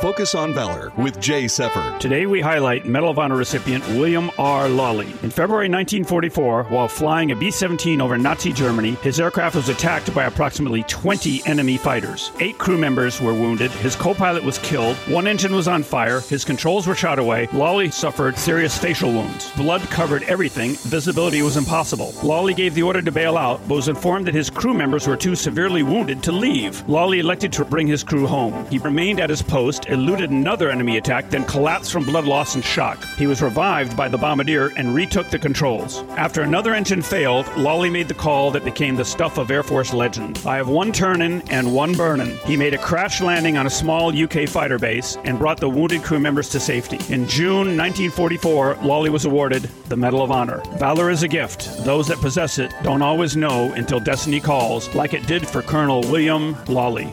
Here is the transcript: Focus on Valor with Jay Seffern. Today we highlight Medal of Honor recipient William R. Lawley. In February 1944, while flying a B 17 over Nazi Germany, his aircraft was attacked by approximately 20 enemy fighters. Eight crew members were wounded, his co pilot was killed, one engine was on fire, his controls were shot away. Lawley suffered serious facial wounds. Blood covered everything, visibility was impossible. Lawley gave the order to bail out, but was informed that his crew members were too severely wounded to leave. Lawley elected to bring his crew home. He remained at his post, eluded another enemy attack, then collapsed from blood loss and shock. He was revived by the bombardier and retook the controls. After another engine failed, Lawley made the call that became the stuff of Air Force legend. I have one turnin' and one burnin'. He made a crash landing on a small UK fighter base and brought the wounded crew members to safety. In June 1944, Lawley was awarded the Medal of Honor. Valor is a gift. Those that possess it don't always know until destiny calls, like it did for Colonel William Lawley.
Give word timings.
Focus 0.00 0.34
on 0.34 0.52
Valor 0.52 0.92
with 0.98 1.18
Jay 1.20 1.46
Seffern. 1.46 1.98
Today 1.98 2.26
we 2.26 2.42
highlight 2.42 2.84
Medal 2.84 3.08
of 3.08 3.18
Honor 3.18 3.36
recipient 3.36 3.82
William 3.88 4.30
R. 4.38 4.68
Lawley. 4.68 5.06
In 5.22 5.30
February 5.30 5.70
1944, 5.70 6.64
while 6.64 6.86
flying 6.86 7.30
a 7.32 7.36
B 7.36 7.50
17 7.50 8.02
over 8.02 8.18
Nazi 8.18 8.52
Germany, 8.52 8.92
his 8.96 9.18
aircraft 9.18 9.56
was 9.56 9.70
attacked 9.70 10.14
by 10.14 10.24
approximately 10.24 10.82
20 10.82 11.42
enemy 11.46 11.78
fighters. 11.78 12.30
Eight 12.40 12.58
crew 12.58 12.76
members 12.76 13.22
were 13.22 13.32
wounded, 13.32 13.70
his 13.70 13.96
co 13.96 14.12
pilot 14.12 14.44
was 14.44 14.58
killed, 14.58 14.96
one 15.08 15.26
engine 15.26 15.54
was 15.54 15.66
on 15.66 15.82
fire, 15.82 16.20
his 16.20 16.44
controls 16.44 16.86
were 16.86 16.94
shot 16.94 17.18
away. 17.18 17.48
Lawley 17.54 17.90
suffered 17.90 18.36
serious 18.36 18.76
facial 18.76 19.10
wounds. 19.10 19.50
Blood 19.52 19.80
covered 19.88 20.24
everything, 20.24 20.72
visibility 20.74 21.40
was 21.40 21.56
impossible. 21.56 22.12
Lawley 22.22 22.52
gave 22.52 22.74
the 22.74 22.82
order 22.82 23.00
to 23.00 23.10
bail 23.10 23.38
out, 23.38 23.66
but 23.66 23.76
was 23.76 23.88
informed 23.88 24.26
that 24.26 24.34
his 24.34 24.50
crew 24.50 24.74
members 24.74 25.08
were 25.08 25.16
too 25.16 25.34
severely 25.34 25.82
wounded 25.82 26.22
to 26.22 26.32
leave. 26.32 26.86
Lawley 26.86 27.20
elected 27.20 27.50
to 27.54 27.64
bring 27.64 27.86
his 27.86 28.04
crew 28.04 28.26
home. 28.26 28.66
He 28.66 28.76
remained 28.76 29.20
at 29.20 29.30
his 29.30 29.40
post, 29.40 29.85
eluded 29.88 30.30
another 30.30 30.70
enemy 30.70 30.96
attack, 30.96 31.30
then 31.30 31.44
collapsed 31.44 31.92
from 31.92 32.04
blood 32.04 32.24
loss 32.24 32.54
and 32.54 32.64
shock. 32.64 33.04
He 33.16 33.26
was 33.26 33.42
revived 33.42 33.96
by 33.96 34.08
the 34.08 34.18
bombardier 34.18 34.72
and 34.76 34.94
retook 34.94 35.28
the 35.30 35.38
controls. 35.38 36.02
After 36.16 36.42
another 36.42 36.74
engine 36.74 37.02
failed, 37.02 37.46
Lawley 37.56 37.90
made 37.90 38.08
the 38.08 38.14
call 38.14 38.50
that 38.50 38.64
became 38.64 38.96
the 38.96 39.04
stuff 39.04 39.38
of 39.38 39.50
Air 39.50 39.62
Force 39.62 39.92
legend. 39.92 40.42
I 40.46 40.56
have 40.56 40.68
one 40.68 40.92
turnin' 40.92 41.42
and 41.50 41.74
one 41.74 41.94
burnin'. 41.94 42.36
He 42.44 42.56
made 42.56 42.74
a 42.74 42.78
crash 42.78 43.20
landing 43.20 43.56
on 43.56 43.66
a 43.66 43.70
small 43.70 44.16
UK 44.16 44.48
fighter 44.48 44.78
base 44.78 45.16
and 45.24 45.38
brought 45.38 45.58
the 45.58 45.68
wounded 45.68 46.02
crew 46.02 46.20
members 46.20 46.48
to 46.50 46.60
safety. 46.60 46.96
In 47.12 47.28
June 47.28 47.76
1944, 47.76 48.78
Lawley 48.82 49.10
was 49.10 49.24
awarded 49.24 49.62
the 49.88 49.96
Medal 49.96 50.22
of 50.22 50.30
Honor. 50.30 50.62
Valor 50.78 51.10
is 51.10 51.22
a 51.22 51.28
gift. 51.28 51.84
Those 51.84 52.08
that 52.08 52.18
possess 52.18 52.58
it 52.58 52.72
don't 52.82 53.02
always 53.02 53.36
know 53.36 53.72
until 53.74 54.00
destiny 54.00 54.40
calls, 54.40 54.94
like 54.94 55.14
it 55.14 55.26
did 55.26 55.46
for 55.46 55.62
Colonel 55.62 56.00
William 56.02 56.56
Lawley. 56.66 57.10